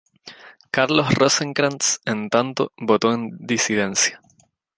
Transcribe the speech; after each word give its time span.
Carlos 0.71 1.13
Rosenkrantz, 1.13 2.01
en 2.05 2.31
tanto, 2.31 2.71
votó 2.75 3.13
en 3.13 3.37
disidencia. 3.39 4.19